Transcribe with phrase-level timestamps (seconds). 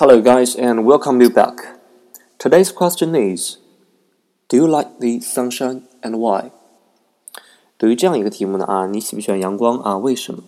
[0.00, 1.76] Hello, guys, and welcome you back.
[2.38, 3.56] Today's question is
[4.48, 6.52] Do you like the sunshine and why?
[7.76, 9.96] 对于这样一个题目呢，啊，你喜不喜欢阳光啊？
[9.96, 10.44] 为什么？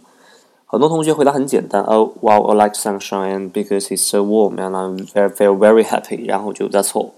[0.66, 6.24] 很多同学回答很简单，Oh, well, I like sunshine because it's so warm and I'm very, very, very happy.
[6.28, 7.10] 然后就 That's all.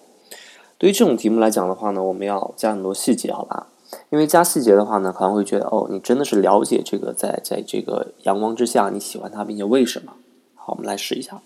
[0.79, 3.67] 对于这种题目来讲的话呢，我们要加很多细节，好吧？
[4.09, 10.15] 因为加细节的话呢，可能会觉得哦，你真的是了解这个，在在这个阳光之下，你喜欢它，并且为什么？
[10.55, 11.43] 好，我们来试一下。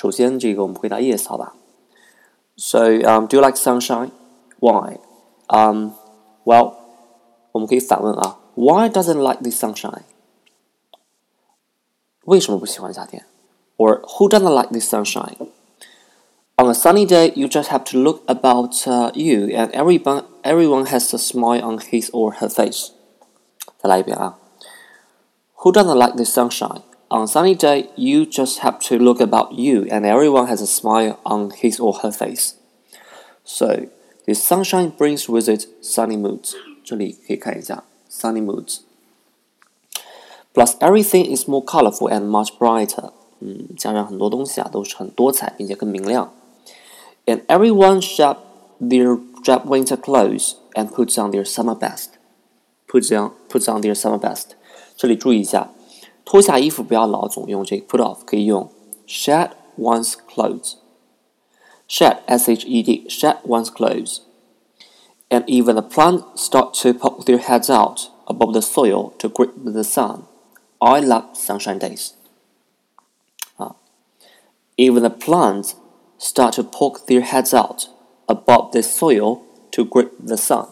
[0.00, 1.54] 首先，这个我们回答 yes，好吧？
[2.56, 4.10] So, um, do you like sunshine?
[4.60, 4.98] Why?
[5.48, 5.92] Um,
[6.44, 6.74] well，
[7.52, 10.02] 我们可以反问啊，Why doesn't like the sunshine？
[12.24, 13.24] 为什么不喜欢夏天？
[13.76, 15.48] Or who doesn't like the sunshine?
[16.56, 20.86] On a sunny day, you just have to look about uh, you, and everyone everyone
[20.86, 22.92] has a smile on his or her face.
[23.76, 24.38] 再来一遍啊，
[25.58, 26.80] Who doesn't like the sunshine?
[27.10, 30.66] On a sunny day, you just have to look about you, and everyone has a
[30.66, 32.54] smile on his or her face.
[33.44, 33.86] So,
[34.26, 36.54] the sunshine brings with it sunny moods.
[36.84, 38.80] 这里可以看一下 sunny moods.
[40.52, 43.12] Plus, everything is more colorful and much brighter.
[43.38, 46.32] 嗯，加上很多东西啊，都是很多彩，并且更明亮。
[47.26, 48.38] And everyone shop
[48.80, 52.08] their drab winter clothes and puts on their summer best.
[52.88, 54.56] Puts on puts on their summer best.
[54.96, 55.70] 这里注意一下。
[56.30, 58.70] 脱下衣服不要老总用这个 put off，可以用
[59.06, 66.92] shed one's clothes。shed s h e d shed one's clothes。And even the plants start to
[66.92, 70.22] poke their heads out above the soil to greet the sun.
[70.78, 72.10] I love sunshine days.
[73.56, 73.74] 啊，
[74.76, 75.72] even the plants
[76.18, 77.88] start to poke their heads out
[78.26, 79.40] above the soil
[79.72, 80.68] to greet the sun.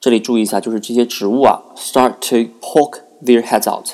[0.00, 3.90] 这里注意一下，就是这些植物啊，start to poke their heads out。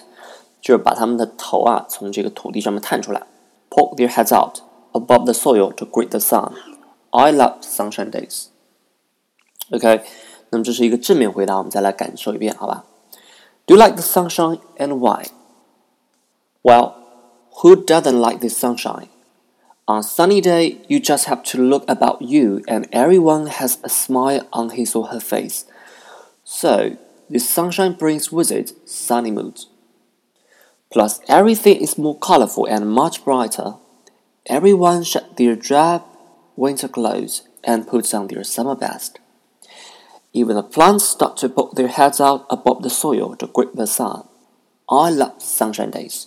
[0.61, 3.23] 就是把他们的头啊从这个土地上面探出来，
[3.71, 4.61] poke their heads out
[4.93, 6.53] above the soil to greet the sun.
[7.11, 8.47] I love sunshine days.
[9.71, 10.03] OK，
[10.51, 12.85] 那么这是一个正面回答，我们再来感受一遍，好吧？
[13.67, 15.27] Do you like the sunshine and why?
[16.63, 16.93] Well,
[17.63, 19.09] who doesn't like the sunshine?
[19.89, 23.89] On a sunny day, you just have to look about you, and everyone has a
[23.89, 25.65] smile on his or her face.
[26.45, 26.97] So,
[27.31, 29.69] the sunshine brings with it sunny moods.
[30.91, 33.75] Plus, everything is more colorful and much brighter.
[34.47, 36.03] Everyone shed their drab
[36.57, 39.19] winter clothes and puts on their summer best.
[40.33, 43.87] Even the plants start to poke their heads out above the soil to greet the
[43.87, 44.25] sun.
[44.89, 46.27] I love sunshine days.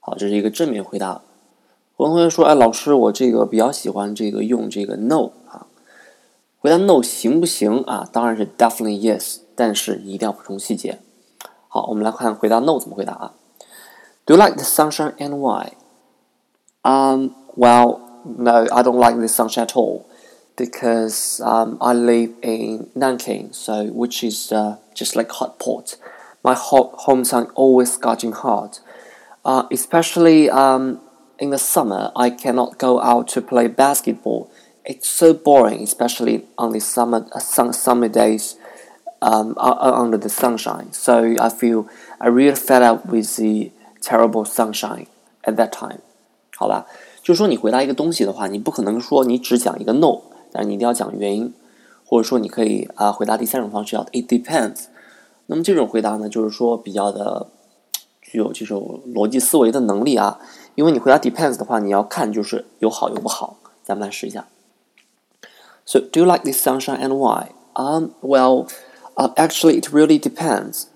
[0.00, 1.22] 好，这是一个正面回答。
[1.98, 5.66] 很多同学说：“哎，老师，我这个比较喜欢这个用这个 no 啊。”
[6.58, 8.08] 回答 no 行不行啊？
[8.10, 11.00] 当然是 definitely yes，但是你一定要补充细节。
[11.70, 13.32] 好，我们来看回答 no 怎么回答啊？
[14.24, 15.72] Do you like the sunshine and why?
[16.82, 20.06] Um, well, no, I don't like the sunshine at all
[20.56, 25.96] because um, I live in Nanking, so which is uh, just like hot pot.
[26.42, 28.80] My hot hometown always scorching hot,
[29.44, 31.00] uh, especially um,
[31.38, 32.10] in the summer.
[32.16, 34.50] I cannot go out to play basketball.
[34.84, 38.56] It's so boring, especially on the summer uh, sun, summer days
[39.20, 40.88] um, under the sunshine.
[40.92, 41.86] So I feel
[42.18, 45.06] I really fed up with the terrible sunshine
[45.42, 46.00] at that time.
[46.56, 46.86] 好吧，
[47.22, 50.20] 就是说你回答一个东西的话，你不可能说你只讲一个 no，
[50.52, 51.52] 但是你一定要讲原因，
[52.06, 54.84] 或者说你可以啊回答第三种方式叫 it depends。
[55.46, 57.48] 那么这种回答呢，就是说比较的
[58.22, 60.38] 具有这种逻辑思维的能力啊，
[60.74, 63.56] 因为你回答 depends 的话，你要看就是有好有不好。
[63.82, 64.46] 咱们来试一下。
[65.84, 67.50] So do you like this sunshine and why?
[67.74, 68.66] Um, well.
[69.17, 70.89] Uh, actually, it really depends.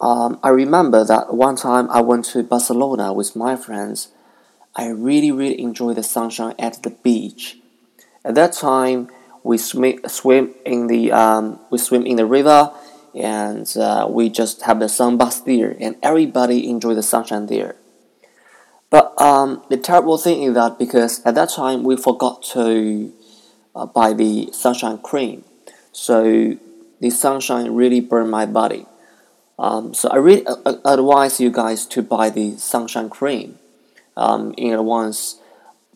[0.00, 4.08] Um, I remember that one time I went to Barcelona with my friends.
[4.74, 7.58] I really, really enjoyed the sunshine at the beach.
[8.24, 9.08] At that time,
[9.42, 12.72] we swim, swim in the um, we swim in the river,
[13.14, 17.76] and uh, we just have the sun bath there, and everybody enjoy the sunshine there.
[18.90, 23.12] But um, the terrible thing is that because at that time we forgot to
[23.74, 25.44] uh, buy the sunshine cream,
[25.92, 26.56] so
[27.04, 28.86] the sunshine really burned my body.
[29.58, 33.58] Um, so I really uh, advise you guys to buy the sunshine cream
[34.16, 35.38] um, in advance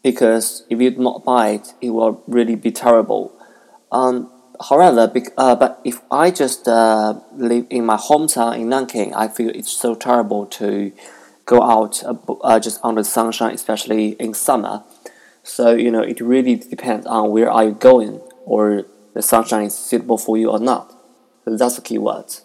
[0.02, 3.32] because if you do not buy it, it will really be terrible.
[3.90, 4.31] Um,
[4.69, 9.49] however, uh, but if I just uh, live in my hometown in Nanking, I feel
[9.49, 10.93] it's so terrible to
[11.46, 14.84] go out uh, uh just under the sunshine, especially in summer.
[15.43, 18.84] So you know, it really depends on where are you going or
[19.14, 20.97] the sunshine is suitable for you or not.
[21.56, 22.38] That's key words，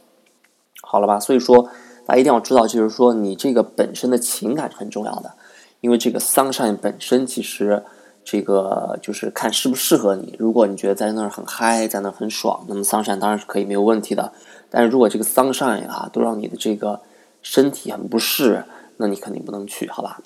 [0.82, 1.20] 好了吧？
[1.20, 1.70] 所以说
[2.06, 5.34] 大家一定要知道，就是说你这个本身的情感是很重要的，
[5.82, 7.84] 因为这个 sunshine 本身其实
[8.24, 10.36] 这个就是看适不适合你。
[10.40, 14.32] 如果你觉得在那儿很嗨，在那儿很爽，那么 sunshine 当然是可以没有问题的。
[14.70, 17.02] 但是如果这个 sunshine 啊都让你的这个
[17.42, 18.64] 身体很不适，
[18.98, 20.22] 那你肯定不能去，好吧？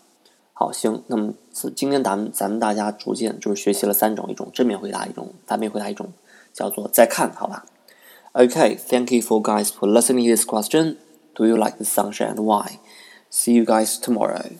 [0.54, 1.34] 好，行，那么
[1.76, 6.12] 今天咱们咱们大家逐渐就是学习了三种，一种正面回答，一种反面回答，一种
[6.52, 7.66] 叫做再看，好吧
[8.38, 10.98] ？Okay, thank you for guys for listening to this question.
[11.34, 12.78] Do you like the sunshine and why?
[13.32, 14.52] See you guys tomorrow.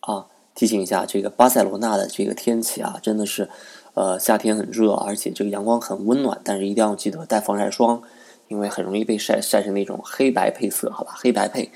[0.00, 3.50] 啊，提醒一下，这个巴塞罗那的这个天气啊，真的是，
[3.92, 8.02] 呃，夏天很热，而且这个阳光很温暖，但是一定要记得带防晒霜，
[8.48, 11.12] 因为很容易被晒晒成那种黑白配色，好吧？
[11.14, 11.70] 黑白配。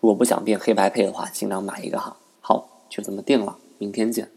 [0.00, 2.16] 如果不想变黑白配的话，尽量买一个哈。
[2.40, 4.32] 好，就这么定了，明天见。